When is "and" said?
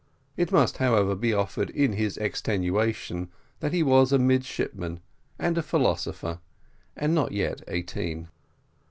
5.37-5.59, 6.95-7.13